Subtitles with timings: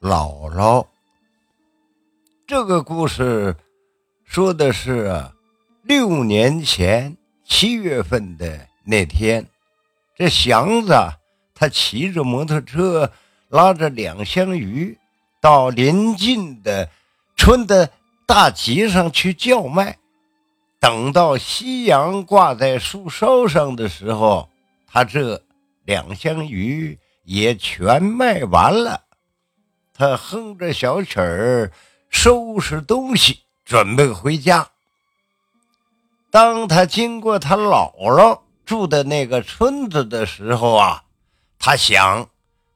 [0.00, 0.86] 姥姥。
[2.46, 3.56] 这个故事
[4.24, 5.24] 说的是
[5.82, 9.46] 六年前七月份的那天，
[10.16, 10.94] 这祥子
[11.54, 13.10] 他骑着摩托车，
[13.48, 14.96] 拉着两箱鱼，
[15.40, 16.88] 到临近的
[17.36, 17.90] 村的
[18.24, 19.98] 大集上去叫卖。
[20.80, 24.48] 等到夕阳挂在树梢上的时候，
[24.86, 25.42] 他这
[25.84, 29.02] 两箱鱼也全卖完了。
[29.98, 31.72] 他哼着小曲儿，
[32.08, 34.68] 收拾东西，准备回家。
[36.30, 41.02] 当他经过他姥姥住的那个村子的时候啊，
[41.58, 42.28] 他想：“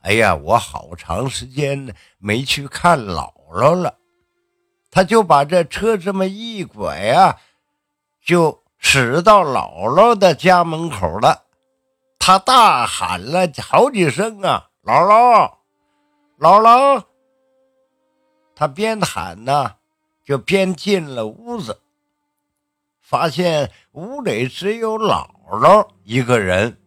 [0.02, 3.95] 哎呀，我好长时间没去看姥姥了。”
[4.91, 7.39] 他就把这车这么一拐啊。
[8.27, 11.45] 就驶到姥姥的家门口了，
[12.19, 15.52] 他大喊了好几声啊，姥姥，
[16.41, 17.05] 姥姥！
[18.55, 19.77] 他边喊呢，
[20.24, 21.81] 就边进了屋子，
[23.00, 26.78] 发现屋里只有姥姥一个人，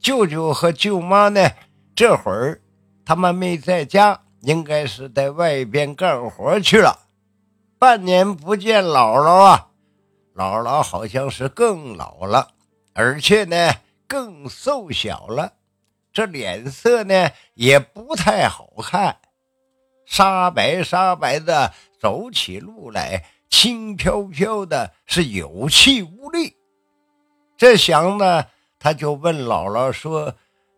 [0.00, 1.50] 舅舅和舅妈呢，
[1.94, 2.60] 这会儿
[3.04, 7.00] 他们没在家，应该是在外边干活去了。
[7.78, 9.68] 半年不见姥姥啊！
[10.34, 12.52] 姥姥好像是更老了，
[12.94, 13.72] 而且呢
[14.06, 15.52] 更瘦小了，
[16.12, 19.18] 这脸色呢也不太好看，
[20.12, 26.54] 沙白沙白的，走起路来轻飘飘的，是有气无力。
[27.56, 28.44] 这想呢，
[28.78, 30.34] 他就问姥姥说：“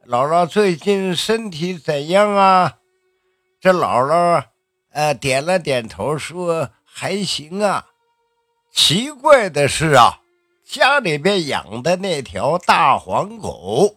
[0.07, 2.75] 姥姥最近身体怎样啊？”
[3.61, 4.45] 这姥姥
[4.93, 7.87] 呃点了点头，说：“还行啊。”
[8.71, 10.21] 奇怪的是啊，
[10.65, 13.97] 家里边养的那条大黄狗，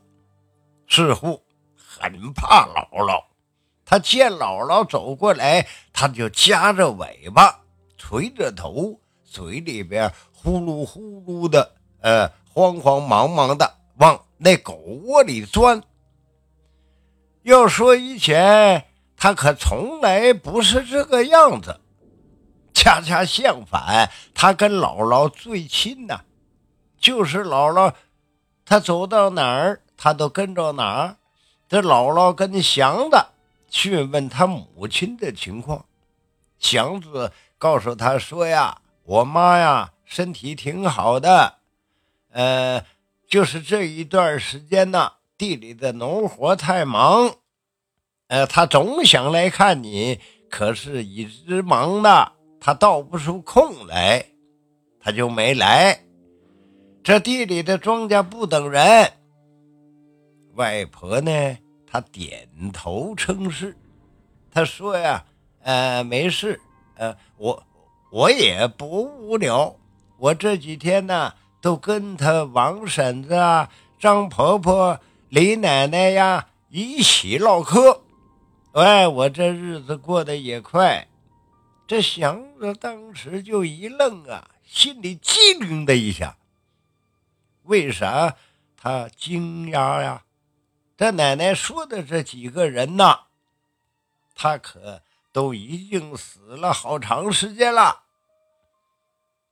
[0.88, 1.44] 似乎
[1.76, 3.24] 很怕姥姥。
[3.90, 7.62] 他见姥姥走过来，他就夹着尾巴，
[7.98, 11.72] 垂着头，嘴里边呼噜呼噜的，
[12.02, 14.74] 呃，慌慌忙忙的往那狗
[15.06, 15.82] 窝里钻。
[17.44, 18.84] 要说以前，
[19.16, 21.80] 他可从来不是这个样子。
[22.74, 26.20] 恰恰相反，他跟姥姥最亲呐，
[27.00, 27.94] 就是姥姥，
[28.66, 31.16] 他走到哪儿，他都跟着哪儿。
[31.70, 33.18] 这姥姥跟祥子
[33.70, 35.86] 询问他母亲的情况，
[36.60, 41.56] 祥子告诉他说呀：“我妈呀，身体挺好的，
[42.32, 42.84] 呃，
[43.28, 47.36] 就是这一段时间呢，地里的农活太忙，
[48.28, 54.26] 呃，他总想来看你，可是一直忙的。”他倒不出空来，
[55.00, 56.04] 他就没来。
[57.04, 59.14] 这地里的庄稼不等人。
[60.56, 61.58] 外婆呢？
[61.98, 63.76] 她点头称是。
[64.52, 65.26] 他说呀
[65.64, 66.62] ：“呃，没事。
[66.96, 67.64] 呃，我
[68.12, 69.76] 我也不无聊。
[70.20, 75.00] 我这几天呢，都跟他王婶子啊、张婆婆、
[75.30, 78.04] 李奶奶呀一起唠嗑。
[78.74, 81.08] 哎，我这日子过得也快。”
[81.88, 86.38] 这祥子当时就一愣啊，心里机灵的一下。
[87.64, 88.36] 为啥
[88.76, 90.22] 他惊讶呀？
[90.98, 93.28] 这奶奶说的这几个人呐，
[94.34, 98.04] 他可都已经死了好长时间了。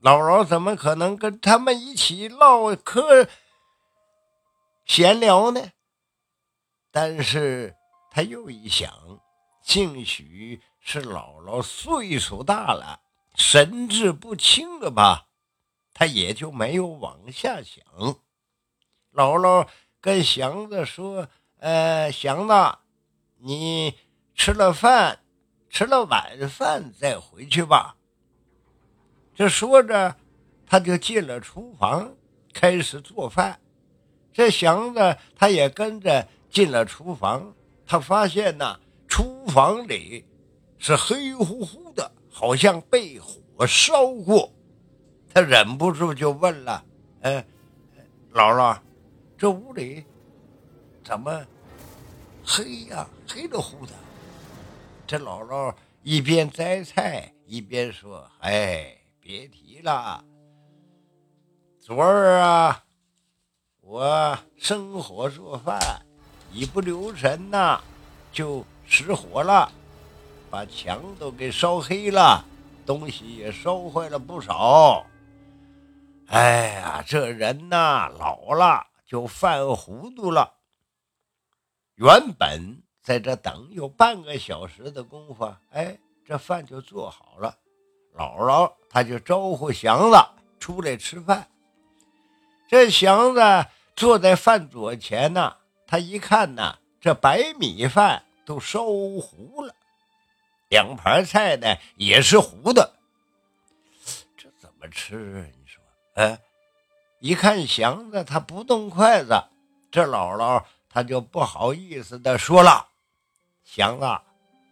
[0.02, 3.28] 姥姥怎么可能跟他们一起唠嗑
[4.86, 5.72] 闲聊呢？
[6.92, 7.76] 但是
[8.10, 8.92] 他又一想，
[9.62, 10.62] 兴许。
[10.88, 13.02] 是姥姥岁数大了，
[13.34, 15.26] 神志不清了吧？
[15.96, 17.84] 他也就没有往下想。
[19.12, 19.68] 姥姥
[20.06, 21.28] 跟祥子说
[21.58, 22.54] ：“呃，祥子，
[23.40, 23.96] 你
[24.36, 25.22] 吃了饭，
[25.68, 27.96] 吃了晚饭再回去吧。”
[29.34, 30.16] 这说着，
[30.68, 32.14] 他就进了厨房，
[32.54, 33.60] 开始做饭。
[34.32, 40.24] 这祥子他也跟着进了厨房，他发现呢，厨房里。
[40.78, 44.54] 是黑乎乎的，好像被火烧过。
[45.34, 46.86] 他忍不住就问了
[47.24, 47.44] ：“哎，
[48.34, 48.78] 姥姥，
[49.38, 50.06] 这屋里
[51.04, 51.46] 怎么
[52.46, 53.08] 黑呀？
[53.28, 53.92] 黑的乎的。”
[55.08, 55.74] 这姥姥
[56.04, 60.24] 一边摘菜一边说：“哎，别提了，
[61.80, 62.84] 昨儿啊，
[63.82, 65.80] 我生火做饭，
[66.52, 67.82] 一不留神呐，
[68.32, 69.72] 就失火了。”
[70.50, 72.46] 把墙都给烧黑了，
[72.86, 75.06] 东西也烧坏了不少。
[76.28, 80.58] 哎呀，这人呐，老了就犯糊涂了。
[81.94, 87.58] 原本在这等有半个小时的功夫，哎，这饭就做好了。
[88.14, 90.18] 姥姥他就招呼祥子
[90.60, 91.48] 出来吃饭。
[92.68, 93.40] 这祥子
[93.96, 95.56] 坐在饭桌前呢，
[95.88, 99.74] 他一看呢，这白米饭都烧糊了，
[100.68, 102.94] 两盘菜呢也是糊的。
[104.36, 105.48] 这怎么吃啊？
[105.58, 105.82] 你说，
[106.16, 106.38] 哎，
[107.26, 109.34] 一看祥子他不动筷子，
[109.90, 112.90] 这姥姥他就不好意思的说了
[113.66, 114.06] ：“祥子，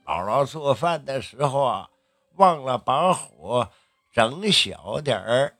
[0.06, 1.90] 姥姥做饭的时候啊。”
[2.38, 3.72] 忘了把火
[4.12, 5.56] 整小点儿，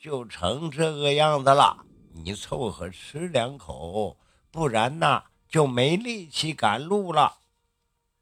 [0.00, 1.84] 就成这个样子了。
[2.12, 4.16] 你凑合吃两口，
[4.52, 7.38] 不然呐就没力气赶路了。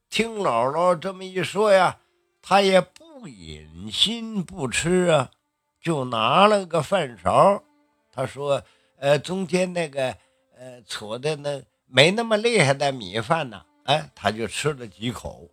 [0.08, 1.98] 听姥姥这么一说呀，
[2.40, 5.30] 他也不忍心不吃啊，
[5.82, 7.62] 就拿了个饭勺。
[8.14, 8.62] 他说
[8.96, 10.16] ：“呃，中间那个
[10.56, 15.50] 呃搓的那没那么厉害的米饭呢，哎，他就吃了几口。”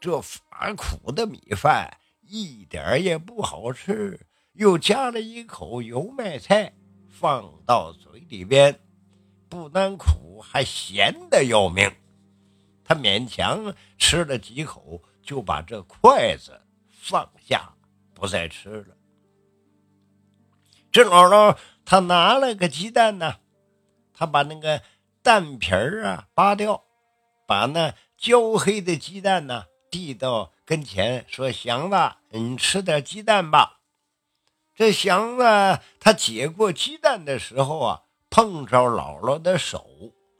[0.00, 4.20] 这发苦的米饭一点也不好吃，
[4.52, 6.74] 又夹了一口油麦菜
[7.08, 8.78] 放到嘴里边，
[9.48, 11.90] 不但苦，还咸的要命。
[12.84, 17.72] 他勉强吃了几口，就把这筷子放下，
[18.12, 18.94] 不再吃了。
[20.94, 23.38] 这姥姥他拿了个鸡蛋呢，
[24.16, 24.80] 他把那个
[25.24, 26.84] 蛋皮儿啊扒掉，
[27.48, 29.64] 把那焦黑的鸡蛋呢。
[29.90, 31.96] 递到跟前说：“祥子，
[32.30, 33.80] 你吃点鸡蛋吧。”
[34.76, 35.42] 这祥子
[35.98, 39.84] 他解过鸡蛋的时候啊，碰着姥姥的手，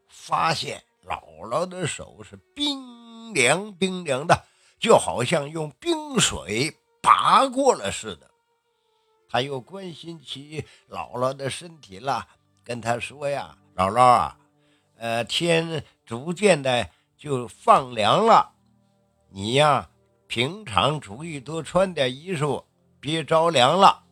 [0.08, 4.44] 发现姥姥的手是冰凉冰凉的，
[4.78, 8.30] 就好像用冰水拔过了似的。
[9.34, 12.24] 他又关心起姥姥的身体了，
[12.62, 14.38] 跟他说：“呀，姥姥啊，
[14.96, 18.52] 呃，天逐渐的就放凉了。”
[19.34, 19.90] 你呀，
[20.28, 22.62] 平常注意多穿点衣裳，
[23.00, 24.04] 别着凉了。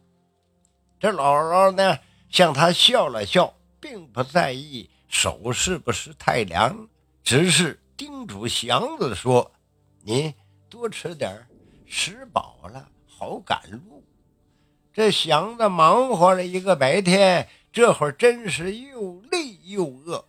[0.98, 6.88] 这姥姥呢，向他笑了笑，并不在意手是不是太凉，
[7.22, 9.52] 只是叮嘱祥子说
[10.02, 10.34] ：“你
[10.68, 11.46] 多吃点
[11.86, 14.01] 吃饱了好赶路。”
[14.92, 20.24] 这祥子忙活了一个白天，这会儿真是又累又饿。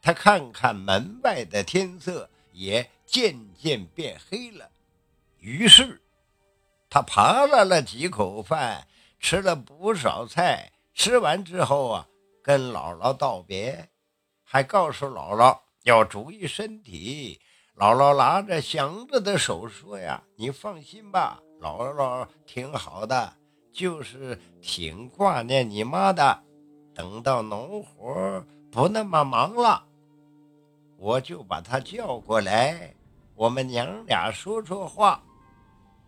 [0.00, 2.90] 他看看门外的天色，也。
[3.06, 4.68] 渐渐变黑了，
[5.38, 6.02] 于是
[6.90, 8.88] 他扒拉了几口饭，
[9.20, 10.72] 吃了不少菜。
[10.94, 12.08] 吃完之后啊，
[12.42, 13.88] 跟姥姥道别，
[14.42, 17.40] 还告诉姥姥要注意身体。
[17.76, 23.32] 姥姥拉着祥子的手说：“呀，你放心吧，姥姥挺好的，
[23.74, 26.42] 就是挺挂念你妈的。
[26.94, 29.84] 等到农活不那么忙了。”
[30.96, 32.94] 我就把她叫过来，
[33.34, 35.20] 我们娘俩说说话。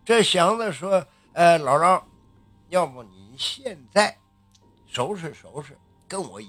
[0.05, 1.05] 这祥子说
[1.35, 2.01] ：“呃，姥姥，
[2.69, 4.17] 要不你现在
[4.87, 5.77] 收拾收拾，
[6.07, 6.49] 跟我一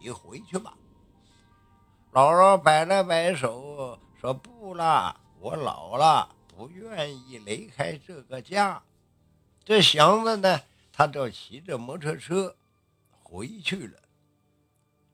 [0.00, 0.74] 起回去吧。”
[2.10, 8.82] 姥姥摆了摆手说：“不了，我老了，不愿意离开这个家。”
[9.64, 10.60] 这祥子呢，
[10.92, 12.56] 他就骑着摩托车
[13.22, 13.98] 回去了。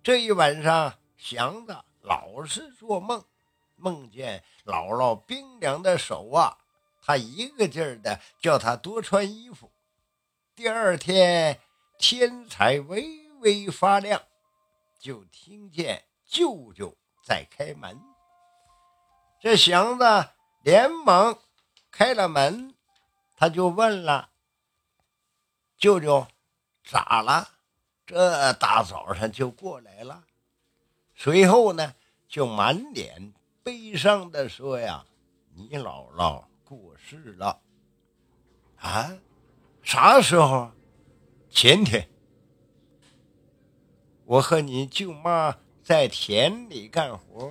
[0.02, 1.76] 这一晚上，祥子。
[2.02, 3.22] 老是做梦，
[3.76, 6.56] 梦见姥姥冰凉的手啊，
[7.02, 9.70] 他一个劲儿的叫他多穿衣服。
[10.56, 11.60] 第二天
[11.98, 14.22] 天才微微发亮，
[14.98, 18.00] 就听见舅舅在开门。
[19.38, 20.04] 这祥子
[20.62, 21.38] 连忙
[21.90, 22.74] 开了门，
[23.36, 24.29] 他就问了
[25.80, 26.26] ：“舅舅，
[26.84, 27.48] 咋了？
[28.04, 30.24] 这大早上就过来了？”
[31.16, 31.94] 随后呢，
[32.28, 33.32] 就满脸
[33.62, 35.06] 悲伤的说：“呀，
[35.54, 37.62] 你姥姥过世了，
[38.76, 39.16] 啊？
[39.82, 40.70] 啥时候？
[41.48, 42.06] 前天。
[44.26, 47.50] 我和你舅妈在田里干活，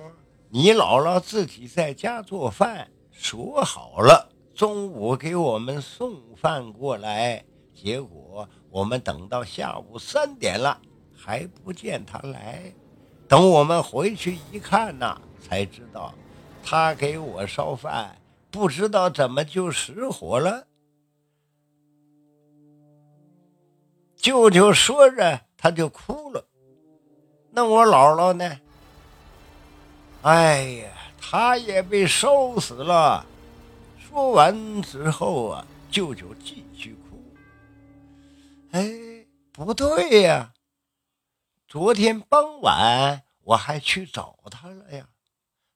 [0.50, 7.44] 你姥姥自己在家做饭，说好了中午给我们送饭过来。
[7.82, 10.78] 结果我们等到下午三点了，
[11.16, 12.70] 还不见他来。”
[13.26, 16.12] 等我们回去一看呐，才知道
[16.62, 18.20] 他给我烧饭，
[18.50, 20.66] 不知道怎么就失火了。
[24.16, 26.44] 舅舅说着，他就哭了。
[27.52, 28.60] 那我姥姥呢？
[30.22, 33.24] 哎呀，他也被烧死了。
[33.98, 36.96] 说完之后啊，舅舅继续。
[38.72, 40.52] 哎，不对呀。
[41.66, 45.08] 昨天傍晚我还去找他了呀，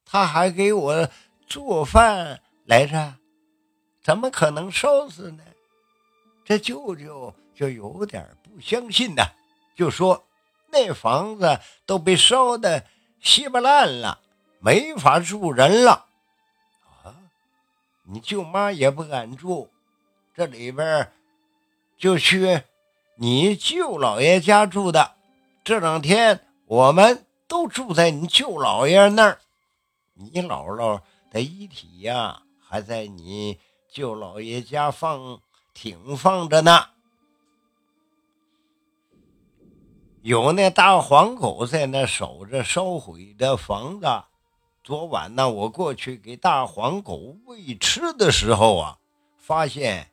[0.04, 1.08] 他还给我
[1.46, 3.14] 做饭来着，
[4.02, 5.44] 怎么可能烧死呢？
[6.44, 9.22] 这舅舅就有点不相信呢，
[9.74, 10.24] 就说
[10.68, 12.86] 那房子都被烧的
[13.20, 14.20] 稀巴烂了，
[14.60, 16.06] 没法住人了。
[17.02, 17.14] 啊，
[18.02, 19.70] 你舅妈也不敢住，
[20.34, 21.12] 这里边
[21.96, 22.62] 就去
[23.16, 25.12] 你舅老爷家住的。
[25.62, 29.38] 这两天我们都住在你舅老爷那儿，
[30.14, 35.40] 你姥姥的遗体呀，还在你舅老爷家放。
[35.76, 36.86] 挺放着呢，
[40.22, 44.06] 有那大黄狗在那守着烧毁的房子。
[44.84, 48.98] 昨晚呢，我过去给大黄狗喂吃的时候啊，
[49.36, 50.12] 发现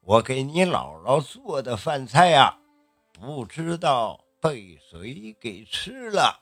[0.00, 2.58] 我给你姥姥做的饭菜呀，
[3.12, 6.40] 不知道被谁给吃了。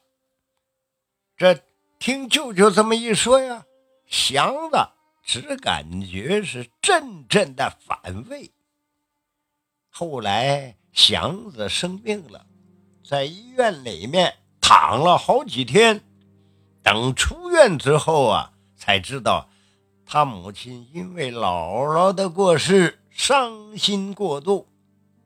[1.37, 1.61] 这
[1.99, 3.65] 听舅舅这么一说呀，
[4.07, 4.77] 祥子。
[5.31, 8.51] 只感觉是阵阵的反胃。
[9.91, 12.47] 后来祥子生病了，
[13.05, 16.03] 在医院里面躺了好几天。
[16.83, 19.51] 等出院之后啊，才知道
[20.07, 24.69] 他母亲因为姥姥的过世伤心过度，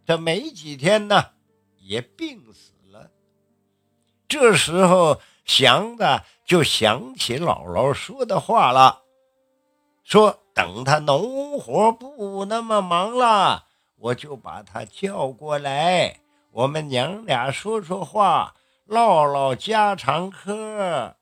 [0.07, 1.27] 这没几天呢
[1.77, 3.11] 也病死了。
[4.27, 6.05] 这时候祥子
[6.47, 9.03] 就想起姥姥说的话了。
[10.03, 18.55] 说等他农活不那么忙了，我就把他叫过来，我们娘俩说说话，
[18.87, 21.15] 唠唠家常嗑。